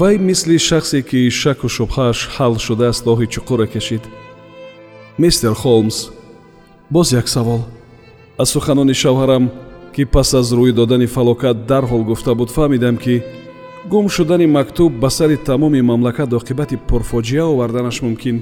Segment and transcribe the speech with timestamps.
[0.00, 4.02] вай мисли шахсе ки шаку шубҳааш ҳал шудааст роҳи чуқуре кашид.
[5.22, 5.96] Мистер холмс
[6.94, 7.62] боз як савол.
[8.42, 9.44] Аз суханони шавҳарам
[9.94, 13.14] ки пас аз рӯй додани фалокат дарҳол гуфта буд фаҳмидам ки
[13.90, 18.36] гум шудани мактуб ба сари тамоми мамлакат оқибати пурфоҷиа оварданаш мумкин.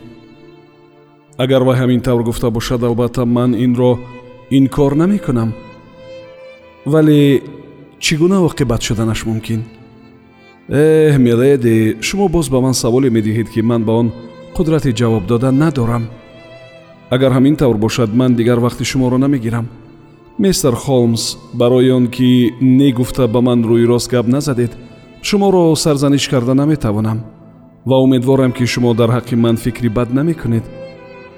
[1.42, 3.98] Агар вай ҳамин тавр гуфта бошад албатта ман инро
[4.50, 5.50] инкор намекунам.
[6.93, 7.43] Вале
[8.04, 9.62] чӣ гуна оқибат шуданаш мумкин
[10.69, 14.13] эҳ миледи шумо боз ба ман саволе медиҳед ки ман ба он
[14.57, 16.05] қудрати ҷавоб додан надорам.
[17.11, 19.66] Агар ҳамин тавр бошад ман дигар вақти шуморо намегирам.
[20.39, 24.77] Мистер холмс барои он ки негуфта ба ман рӯйрост гап назадед
[25.23, 27.19] шуморо сарзаниш карда наметавонам
[27.87, 30.65] ва умедворам ки шумо дар ҳаққи ман фикри бад намекунед.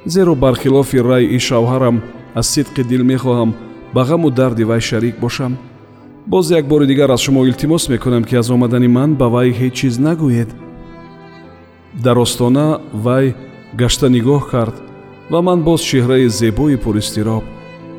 [0.06, 2.02] Зеро бархилофи райъи шавҳарам
[2.34, 3.54] аз сидқи дил мехоҳам
[3.94, 5.56] ба ғаму дарди вай шарик бошам
[6.26, 9.72] боз як бори дигар аз шумо илтимос мекунам ки аз омадани ман ба вай ҳеҷ
[9.72, 10.50] чиз нагӯед.
[11.94, 13.34] Дар остона вай
[13.74, 14.74] гашта нигоҳ кард
[15.30, 17.44] ва ман боз чеҳраи зебои пуристироб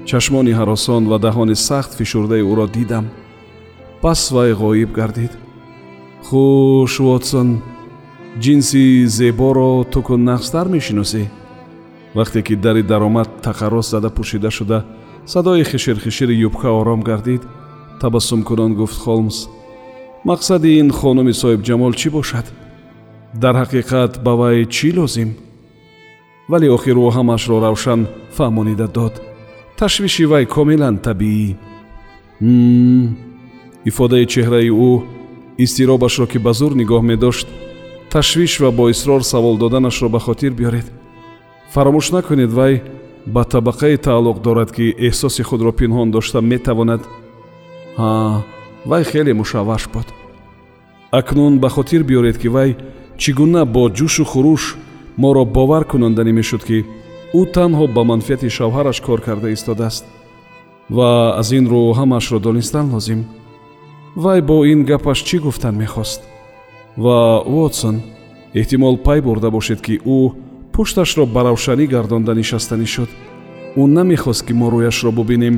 [0.05, 3.05] чашмони ҳаросон ва даҳони сахт фишурдаи ӯро дидам.
[4.02, 5.31] Пас вай ғоиб гардид.
[6.28, 7.50] Хуш вотсон
[8.44, 11.23] ҷинси зеборо ту ку нақстар мешиносӣ.
[12.16, 14.85] Вақте ки дари даромад тақаррос зада пӯшида шуда
[15.25, 17.41] садои хиширхишири юбка ором гардид
[18.02, 19.38] табассумкунон гуфт холмс.
[20.29, 22.45] Мақсади ин хонуми соҳибҷамол чӣ бошад?
[23.41, 25.29] Дар ҳақиқат ба вай чӣ лозим?
[26.51, 28.01] Вале охир ӯ ҳамаашро равшан
[28.38, 29.13] фаҳмонида дод.
[29.78, 31.56] Ташвиши вай комилан табиӣ.
[33.90, 34.91] Ифодаи чеҳраи ӯ
[35.63, 37.47] изтиробашро ки ба зур нигоҳ медошт
[38.11, 40.88] ташвиш ва бо исрор савол доданашро ба хотир биёред.
[41.73, 42.73] Фаромӯш накунед вай
[43.25, 47.01] ба табақае тааллуқ дорад ки эҳсоси худро пинҳон дошта метавонад
[48.00, 48.44] ҳа
[48.85, 50.07] вай хеле мушавваш буд.
[51.12, 52.78] Акнун ба хотир биёред ки вай
[53.18, 54.63] чӣ гуна бо ҷӯшу хуруш
[55.18, 56.85] моро бовар кунонданӣ мешуд ки
[57.40, 60.06] ӯ танҳо ба манфиати шавҳараш кор карда истодааст.
[60.96, 61.09] Ва
[61.41, 63.22] аз ин рӯ ҳамаашро донистан лозим.
[64.16, 66.22] Вай бо ин гапаш чӣ гуфтан мехост?
[67.03, 67.96] Ва вотсон
[68.59, 70.19] эҳтимол пай бурда бошед ки ӯ
[70.73, 73.09] пушташро ба равшанӣ гардонда нишастанӣ шуд.
[73.81, 75.56] Ӯ намехост ки мо рӯяшро бубинем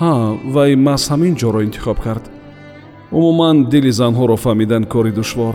[0.00, 0.14] ҳа
[0.54, 2.24] вай маҳз ҳамин ҷоро интихоб кард.
[3.18, 5.54] Умуман дили занҳоро фаҳмидан кори душвор.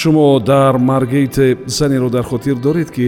[0.00, 1.46] Шумо дар маргейте
[1.78, 3.06] занеро дар хотир доред ки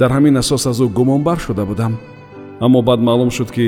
[0.00, 1.92] дар ҳамин асос аз ӯ гумонбар шуда будам.
[2.64, 3.66] Аммо баъд маълум шуд ки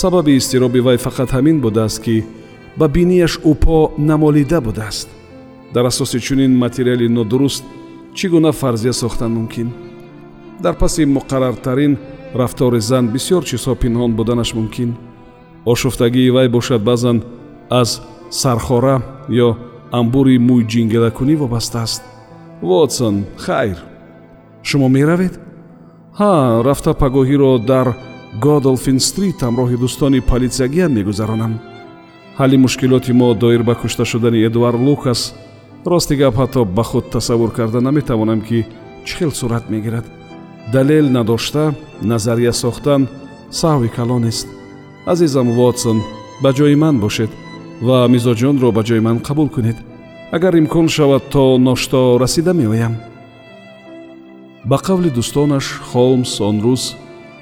[0.00, 2.24] сабаби изтироби вай фақат ҳамин будааст ки
[2.78, 3.78] ба бинияш ӯпо
[4.10, 5.08] намолида будааст.
[5.74, 7.64] Дар асоси чунин материали нодуруст
[8.16, 9.68] чӣ гуна фарзия сохтан мумкин?
[10.64, 11.92] Дар паси муқаррартарин
[12.40, 14.90] рафтори зан бисьёр чизҳо пинҳон буданаш мумкин
[15.64, 17.22] ошуфтагии вай бошад баъзан
[17.70, 19.56] аз сархора ё
[19.92, 22.02] амбури мӯйҷингелакунӣ вобаста аст.
[22.62, 23.78] Вотсон хайр.
[24.62, 25.34] Шумо меравед?
[26.18, 27.96] Ҳа рафта пагоҳиро дар
[28.40, 31.52] годолфин стрит ҳамроҳи дӯстони политсиягиам мегузаронам.
[32.38, 35.34] Ҳалли мушкилоти мо доир ба кушта шудани эдвард лукас
[35.90, 38.66] рости гап ҳатто ба худ тасаввур карда наметавонам ки
[39.06, 40.06] чӣ хел сурат мегирад.
[40.72, 43.08] Далел надошта назария сохтан
[43.60, 44.48] саҳви калонест
[45.12, 45.98] азизам вотсон
[46.42, 47.30] ба ҷои ман бошед
[47.86, 49.78] ва мизоҷонро ба ҷои ман қабул кунед.
[50.36, 52.94] Агар имкон шавад то ношто расида меоям.
[54.64, 56.82] Ба қавли дӯстонаш холмс он рӯз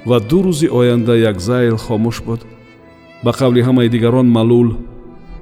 [0.08, 2.40] ва ду рӯзи оянда як зайл хомӯш буд.
[3.24, 4.68] Ба қавли ҳамаи дигарон малул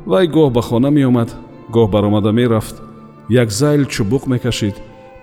[0.07, 1.31] вай гоҳ ба хона меомад
[1.75, 2.77] гоҳ баромада мерафт
[3.29, 4.77] як зайл чубуқ мекашид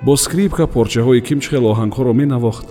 [0.05, 2.67] бо скрипка порчаҳои кимчхел оҳангҳоро менавохт.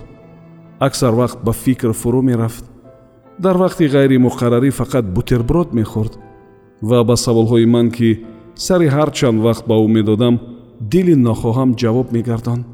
[0.79, 2.72] Аксар вақт ба фикр фурӯ мерафт
[3.39, 6.13] дар вақти ғайримуқаррарӣ фақат бутерброд мехӯрд.
[6.81, 8.09] Ва ба саволҳои ман ки
[8.55, 10.35] сари ҳар чанд вақт ба ӯ медодам
[10.91, 12.65] дили нохоҳам ҷавоб мегардон.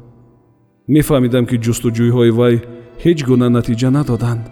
[0.88, 2.54] Мефаҳмидам ки ҷустуҷӯйҳои вай
[3.04, 4.44] ҳеҷ гуна натиҷа надоданд.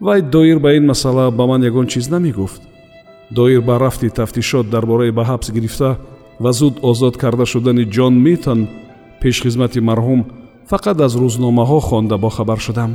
[0.00, 2.62] Вай доир ба ин масъала ба ман ягон чиз намегуфт.
[3.30, 5.98] Доир ба рафти тафтишот дар бораи ба ҳабс гирифта
[6.40, 8.68] ва зуд озод карда шудани ҷон митон
[9.20, 10.20] пешхизмати марҳум
[10.70, 12.90] фақат аз рӯзномаҳо хонда бохабар шудам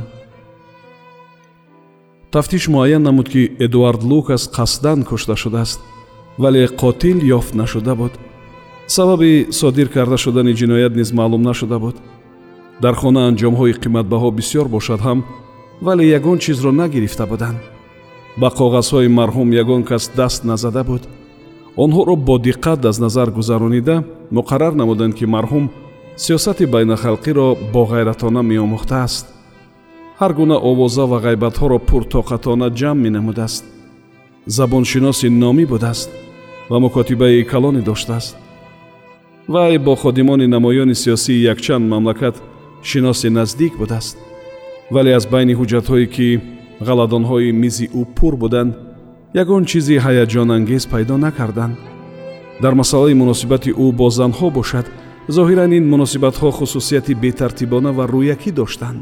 [2.34, 5.80] тафтиш муайян намуд ки эдуард лукас қасдан кушта шудааст
[6.38, 8.12] вале қотил ёфт нашуда буд.
[8.88, 11.96] Сабаби содир карда шудани ҷиноят низ маълум нашуда буд.
[12.82, 15.24] Дар хона анҷомҳои қиматбаҳо бисьёр бошад ҳам
[15.80, 17.58] вале ягон чизро нагирифта буданд.
[18.36, 21.02] Ба коғазҳои марҳум ягон кас даст назада буд.
[21.76, 25.70] Онҳоро бо диққат аз назар гузаронида муқаррар намуданд ки марҳум
[26.16, 29.33] сиёсати байнахалқиро бо ғайратона меомӯхтааст
[30.20, 33.64] ҳар гуна овоза ва ғайбатҳоро пуртоқатона ҷамъ менамудааст.
[34.56, 36.10] Забоншиноси номӣ будааст
[36.70, 38.36] ва мукотибаи калоне доштааст.
[39.48, 42.36] Вай бо ходимони намоёни сиёсии якчанд мамлакат
[42.88, 44.16] шиноси наздик будааст.
[44.94, 46.28] Вале аз байни ҳуҷҷатҳое ки
[46.88, 48.72] ғаладонҳои мизи ӯ пур буданд
[49.42, 51.76] ягон чизи ҳаяҷонангез пайдо накарданд.
[52.62, 54.86] Дар масъалаи муносибати ӯ бо занҳо бошад
[55.36, 59.00] зоҳиран ин муносибатҳо хусусияти бетартибона ва рӯякӣ доштанд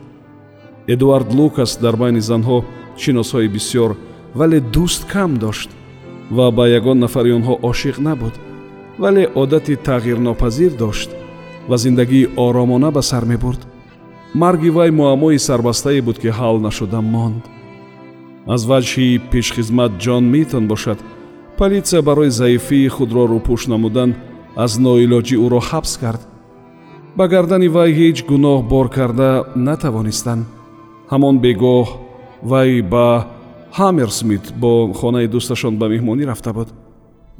[0.87, 2.64] эдуард лукас дар байни занҳо
[2.96, 3.96] шиносҳои бисьёр
[4.34, 5.70] вале дӯст кам дошт
[6.31, 8.34] ва ба ягон нафари онҳо ошиқ набуд
[8.99, 11.11] вале одати тағйирнопазир дошт
[11.69, 13.67] ва зиндагии оромона ба сар мебурд.
[14.34, 17.44] Марги вай муаммои сарбастае буд ки ҳал нашуда монд.
[18.46, 20.99] Аз ваҷҳи пешхизмат ҷон митон бошад
[21.58, 24.11] политсия барои заифии худро рӯпӯш намудан
[24.56, 26.23] аз ноилоҷӣ ӯро ҳабс кард.
[27.17, 30.46] Ба гардани вай ҳеҷ гуноҳ бор карда натавонистанд
[31.12, 31.87] ҳамон бегоҳ
[32.50, 33.06] вай ба
[33.79, 36.69] ҳамерсмит бо хонаи дӯсташон ба меҳмонӣ рафта буд.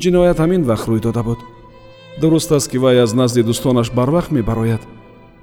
[0.03, 1.41] Ҷиноят ҳамин вақт рӯй дода буд.
[2.21, 4.83] Дуруст аст ки вай аз назди дӯстонаш барвақт мебарояд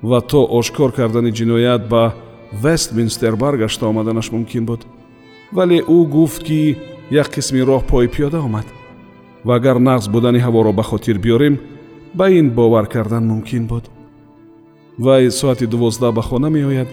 [0.09, 2.03] ва то ошкор кардани ҷиноят ба
[2.63, 4.81] вестминстер баргашта омаданаш мумкин буд.
[5.51, 6.77] Вале ӯ гуфт ки
[7.11, 8.67] як қисми роҳ пойпиёда омад.
[9.45, 11.55] Ва агар нағз будани ҳаворо ба хотир биёрем
[12.13, 13.85] ба ин бовар кардан мумкин буд.
[14.97, 16.87] Вай соати дувоздаҳ ба хона меояд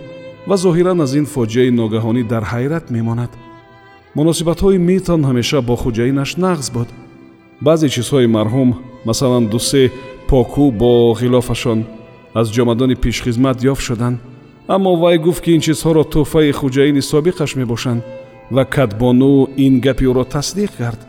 [0.48, 3.32] ва зоҳиран аз ин фоҷиаи ногаҳонӣ дар ҳайрат мемонад.
[4.18, 6.88] Муносибатҳои митон ҳамеша бо хуҷаинаш нағз буд.
[7.66, 8.70] Баъзе чизҳои марҳум
[9.08, 9.82] масалан дусе
[10.28, 10.90] поку бо
[11.20, 11.80] ғилофашон
[12.40, 14.18] аз ҷомадони пешхизмат ёфт шуданд
[14.74, 18.02] аммо вай гуфт ки ин чизҳоро тӯҳфаи хуҷаини собиқаш мебошанд
[18.54, 21.00] ва катбону ин гапи ӯро тасдиқ кард.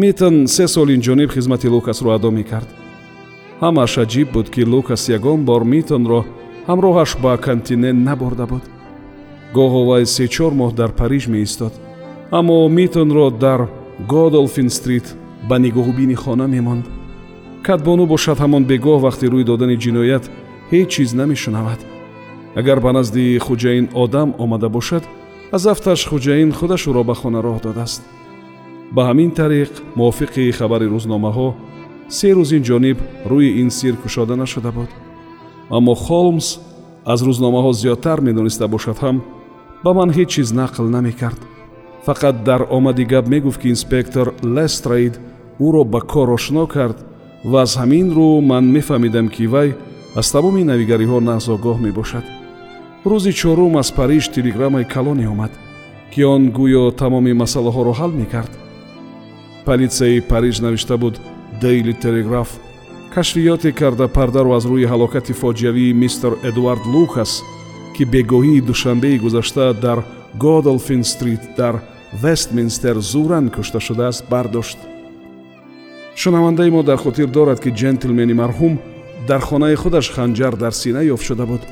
[0.00, 2.68] Митон се сол инҷониб хизмати лукасро адо мекард.
[3.62, 6.20] Ҳамааш аҷиб буд ки лукас ягон бор митонро
[6.68, 8.64] ҳамроҳаш ба континент набурда буд.
[9.56, 11.74] Гоҳо вай сечор моҳ дар париж меистод.
[12.38, 13.60] Аммо митонро дар
[14.12, 15.06] годолфин стрит
[15.48, 16.84] ба нигоҳубини хона мемонд.
[17.66, 20.24] Катбону бошад ҳамон бегоҳ вақти рӯй додани ҷиноят
[20.72, 21.80] ҳеҷ чиз намешунавад.
[22.60, 25.04] Агар ба назди хуҷаин одам омада бошад
[25.56, 28.02] аз афташ хуҷаин худаш ӯро ба хона роҳ додааст.
[28.94, 31.48] Ба ҳамин тариқ мувофиқи хабари рӯзномаҳо
[32.16, 32.98] се рӯз инҷониб
[33.30, 34.90] рӯи ин сир кушода нашуда буд
[35.70, 36.58] аммо холмс
[37.12, 39.16] аз рӯзномаҳо зиёдтар медониста бошад ҳам
[39.84, 41.40] ба ман ҳеҷ чиз нақл намекард.
[42.06, 45.14] Фақат дар омади гап мегуфт ки инспектор лестрейд
[45.66, 46.98] ӯро ба кор ошно кард
[47.50, 49.74] ва аз ҳамин рӯ ман мефаҳмидам ки вай
[50.20, 52.24] аз тамоми навигариҳо нағз огоҳ мебошад.
[53.10, 55.52] Рӯзи чорум аз париж телеграммаи калоне омад
[56.12, 58.52] ки он гӯё тамоми масъалаҳоро ҳал мекард.
[59.66, 61.14] Политсияи париж навишта буд
[61.60, 62.50] дейли телеграф
[63.16, 67.42] кашфиёте карда пардаро аз рӯи ҳалокати фоҷиавии мистер эдуард лукас
[67.94, 69.98] ки бегоҳии душанбеи гузашта дар
[70.34, 71.74] годолфин стрит дар
[72.22, 74.78] вестминстер зуран кушта шудааст бардошт.
[76.14, 78.74] Шунавандаи мо дар хотир дорад ки ҷентлмени марҳум
[79.28, 81.62] дар хонаи худаш ханҷар дар сина ёфт шуда буд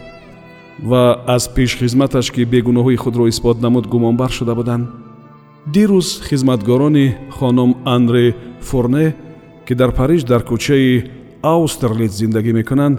[0.83, 4.89] ва аз пешхизматаш ки бегуноҳии худро исбот намуд гумонбар шуда буданд.
[5.75, 9.15] Дирӯз хизматгорони хонум анре фурне
[9.67, 12.97] ки дар париж дар кӯчаи аустерлит зиндагӣ мекунанд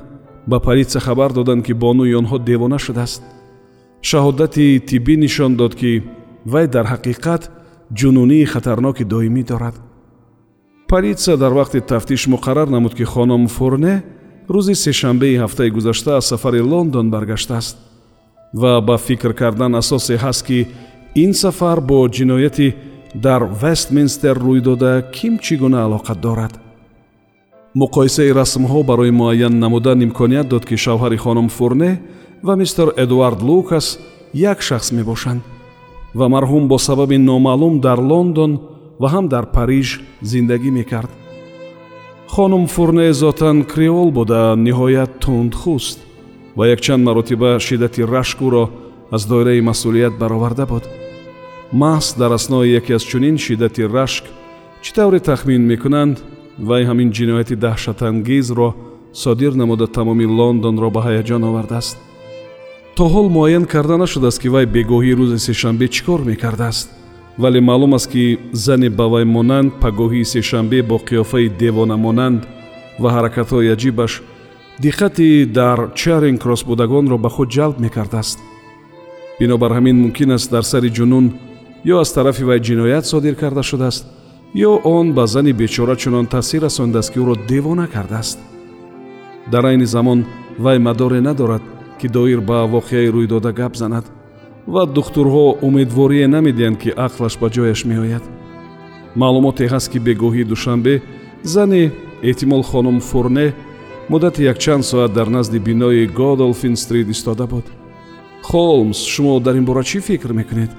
[0.47, 3.21] ба политсия хабар доданд ки бонӯи онҳо девона шудааст.
[4.09, 5.91] Шаҳодати тиббӣ нишон дод ки
[6.51, 7.43] вай дар ҳақиқат
[7.99, 9.75] ҷунунии хатарноки доимӣ дорад.
[10.91, 14.03] Политсия дар вақти тафтиш муқаррар намуд ки хонум фурне
[14.53, 17.77] рӯзи сешанбеи ҳафтаи гузашта аз сафари лондон баргаштааст
[18.53, 20.67] ва ба фикр кардан асосе ҳаст ки
[21.23, 22.75] ин сафар бо ҷинояти
[23.15, 26.64] дар вестминстер рӯй дода ким чӣ гуна алоқа дорад
[27.81, 31.91] муқоисаи расмҳо барои муайян намудан имконият дод ки шавҳари хонум фурне
[32.43, 33.99] ва мистер эдуард лукас
[34.33, 35.41] як шахс мебошанд
[36.15, 38.51] ва марҳум бо сабаби номаълум дар лондон
[38.99, 41.11] ва ҳам дар париж зиндагӣ мекард.
[42.27, 45.99] Хонум фурне зотан креол буда ниҳоят тундхуст
[46.57, 48.65] ва якчанд маротиба шиддати рашк ӯро
[49.11, 50.83] аз доираи масъулият бароварда буд.
[51.73, 54.23] Маҳз дар аснои яке аз чунин шиддати рашк
[54.83, 56.17] чӣ тавре тахмин мекунанд
[56.59, 58.69] вай ҳамин ҷинояти даҳшатангезро
[59.13, 61.97] содир намуда тамоми лондонро ба ҳаяҷон овардааст.
[62.95, 66.87] То ҳол муайян карда нашудааст ки вай бегоҳии рӯзи сешанбе чӣ кор мекардааст.
[67.37, 72.41] Вале маълум аст ки зане ба вай монанд пагоҳии сешанбе бо қиёфаи девона монанд
[73.01, 74.13] ва ҳаракатҳои аҷибаш
[74.83, 78.39] диққати дар чаринг кросс будагонро ба худ ҷалб мекардааст.
[79.39, 81.25] Бинобар ҳамин мумкин аст дар сари ҷунун
[81.93, 84.14] ё аз тарафи вай ҷиноят содир карда шудааст
[84.55, 88.39] ё он ба зани бечора чунон таъсир расонидааст ки ӯро девона кардааст?
[89.51, 90.25] Дар айни замон
[90.57, 91.61] вай мадоре надорад
[91.99, 94.05] ки доир ба воқеаи рӯйдода гап занад
[94.67, 98.23] ва духтурҳо умедворие намедиҳанд ки ақлаш ба ҷояш меояд.
[99.15, 101.01] Маълумоте ҳаст ки бегоҳии душанбе
[101.43, 101.91] зани
[102.23, 103.53] эҳтимол хонум фурне
[104.09, 107.65] муддати якчанд соат дар назди бинои годолфин стрит истода буд.
[108.41, 110.71] Холмс шумо дар ин бора чӣ фикр мекунед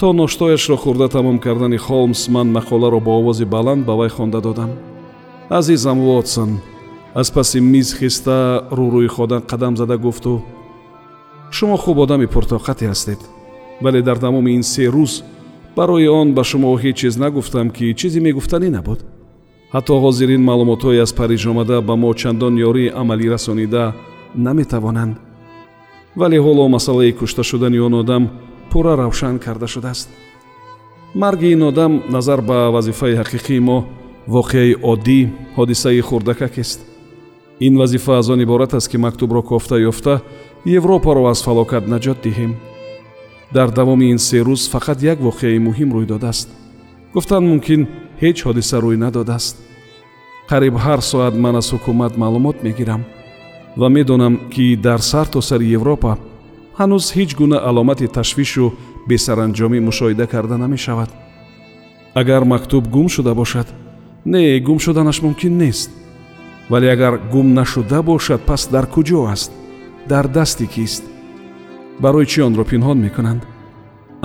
[0.00, 4.70] то ноштояшро хӯрда тамом кардани холмс ман мақоларо бо овози баланд ба вай хонда додам.
[5.50, 6.60] Азизам вотсон
[7.14, 10.42] аз паси миз хиста рӯрӯи ходан қадам зада гуфту.
[11.50, 13.20] Шумо хуб одами пуртоқате ҳастед
[13.82, 15.22] вале дар тамоми ин се рӯз
[15.76, 19.00] барои он ба шумо ҳеҷ чиз нагуфтам ки чизи мегуфтанӣ набуд.
[19.74, 23.94] Ҳатто ҳозирин маълумотҳое аз париж омада ба мо чандон ёрии амалӣ расонида
[24.34, 25.16] наметавонанд.
[26.16, 28.30] Вале ҳоло масъалаи кушта шудани он одам
[28.70, 30.08] пурра равшан карда шудааст.
[31.14, 33.78] Марги ин одам назар ба вазифаи ҳақиқии мо
[34.28, 36.80] воқеаи оддӣ ҳодисаи хурдакакест
[37.60, 40.22] ин вазифа аз он иборат аст ки мактубро кофта ёфта
[40.64, 42.56] европаро аз фалокат наҷот диҳем.
[43.52, 46.48] Дар давоми ин се рӯз фақат як воқеаи муҳим рӯй додааст.
[47.14, 47.88] Гуфтан мумкин
[48.22, 49.56] ҳеҷ ҳодиса рӯй надодааст.
[50.50, 53.02] Қариб ҳар соат ман аз ҳукумат маълумот мегирам
[53.76, 56.18] ва медонам ки дар сартосари европа
[56.80, 58.66] ҳанӯз ҳеҷ гуна аломати ташвишу
[59.08, 61.10] бесаранҷомӣ мушоҳида карда намешавад.
[62.20, 63.68] Агар мактуб гум шуда бошад
[64.32, 65.90] не гум шуданаш мумкин нест.
[66.70, 69.52] Вале агар гум нашуда бошад пас дар куҷо аст?
[70.08, 71.04] Дар дасти кист?
[72.02, 73.42] Барои чӣ онро пинҳон мекунанд?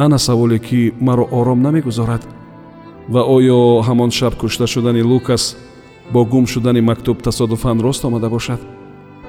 [0.04, 2.24] Ана саволе ки маро ором намегузорад?
[3.14, 5.44] Ва оё ҳамон шаб кушта шудани лукас
[6.14, 8.62] бо гум шудани мактуб тасодуфан рост омада бошад?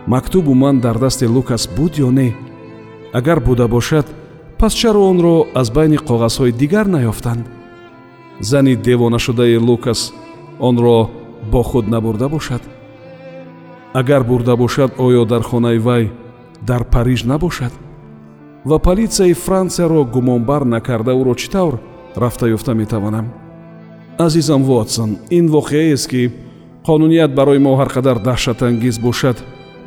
[0.07, 2.46] Мактубу ман дар дасти лукас буд ё не
[3.17, 4.07] агар буда бошад
[4.59, 7.47] пас чаро онро аз байни коғазҳои дигар наёфтанд.
[8.41, 10.13] Зани девонашудаи лукас
[10.61, 11.11] онро
[11.51, 12.63] бо худ набурда бошад.
[13.95, 16.13] Агар бурда бошад оё дар хонаи вай
[16.61, 17.73] дар париж набошад.
[18.65, 21.81] Ва полисияи франсияро гумонбар накарда ӯро чӣ тавр
[22.17, 23.33] рафта ёфта метавонам?
[24.19, 26.33] Азизам вотсон ин воқеаест ки
[26.87, 29.37] қонуният барои мо ҳар қадар даҳшатангез бошад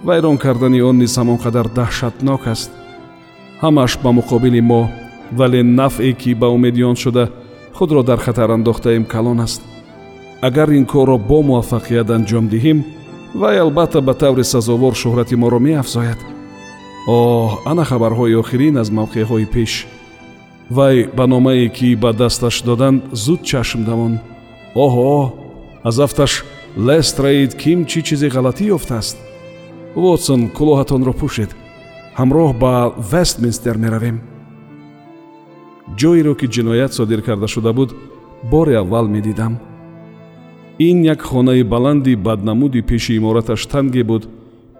[0.04, 2.72] вайрон кардани он низ ҳамон қадар даҳшатнок аст
[3.64, 4.82] ҳамааш ба муқобили мо
[5.32, 7.30] вале нафъе ки ба умеди он шуда
[7.74, 9.62] худро дар хатар андохтаем калон аст.
[10.42, 12.80] Агар ин корро бо муваффақият анҷом диҳем
[13.36, 16.20] вай албатта ба таври сазовор шӯҳрати моро меафзояд.
[17.08, 19.88] Оҳ ана хабарҳои охирин аз мавқеъҳои пеш.
[20.70, 24.14] Вай ба номае ки ба дасташ доданд зуд чашм давон
[24.86, 25.34] оҳо
[25.84, 26.34] аз афташ
[26.88, 29.18] лестрейд ким чӣ чизе ғалатӣ ёфтааст?
[29.96, 31.52] Вотсон кулоҳатонро пӯшед
[32.20, 32.74] ҳамроҳ ба
[33.12, 34.18] вестминстер меравем.
[36.00, 37.90] Ҷоеро ки ҷиноят содир карда шуда буд
[38.52, 39.54] бори аввал медидам.
[40.88, 44.24] Ин як хонаи баланди баднамуди пеши имораташ танге буд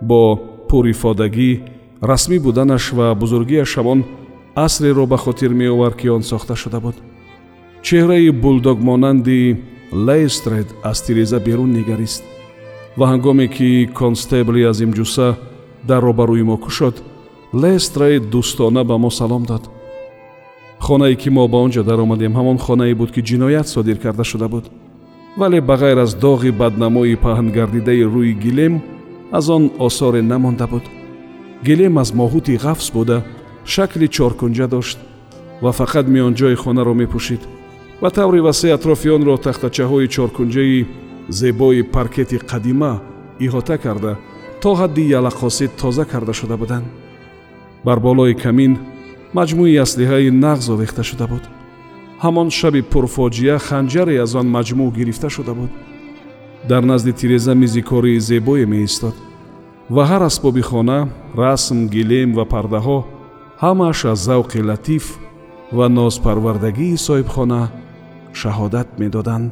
[0.10, 0.22] бо
[0.70, 1.52] пурифодагӣ
[2.10, 4.00] расмӣ буданаш ва бузургиаш ҳамон
[4.66, 6.96] асреро ба хотир меовард ки он сохта шуда буд.
[7.86, 9.40] Чеҳраи булдогмонанди
[10.08, 12.24] лейстред аз тиреза берун нигарист
[12.98, 15.28] ва ҳангоме ки констебли азимҷуса
[15.88, 16.96] дарро ба рӯи мо кушод
[17.54, 19.70] лестрейд дӯстона ба мо салом дод.
[20.80, 24.48] Хонае ки мо ба он ҷо даромадем ҳамон хонае буд ки ҷиноят содир карда шуда
[24.48, 24.66] буд.
[25.38, 28.82] Вале ба ғайр аз доғи баднамои паҳнгардидаи рӯи гилем
[29.32, 30.84] аз он осоре намонда буд.
[31.64, 33.24] Гилем аз моҳути ғафс буда
[33.66, 35.00] шакли чоркунҷа дошт
[35.62, 37.42] ва фақат миёнҷои хонаро мепӯшид.
[38.02, 40.88] Ба таври васеъ атрофи онро тахтачаҳои чоркунҷаи
[41.30, 43.02] зебои паркети қадима
[43.40, 44.18] иҳота карда
[44.62, 46.86] то ҳадди ялақоси тоза карда шуда буданд
[47.86, 48.74] бар болои камин
[49.38, 51.44] маҷмӯи аслиҳаи нағз овехта шуда буд.
[52.24, 55.72] Ҳамон шаби пурфоҷиа ханҷаре аз он маҷмӯъ гирифта шуда буд.
[56.70, 59.16] Дар назди тиреза мизи кории зебое меистод.
[59.96, 61.00] Ва ҳар асбоби хона
[61.42, 63.00] расм гилем ва пардаҳо
[63.64, 65.06] ҳамааш аз завқи латиф
[65.78, 67.62] ва нозпарвардагии соҳибхона
[68.40, 69.52] шаҳодат медоданд